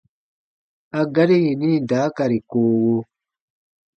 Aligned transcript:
A 0.99 1.01
gari 1.13 1.37
yini 1.45 1.71
daakari 1.89 2.39
koowo: 2.49 2.97